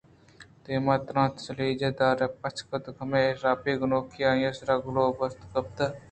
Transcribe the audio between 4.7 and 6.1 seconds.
ے کلاہ پشت کپتگ اَت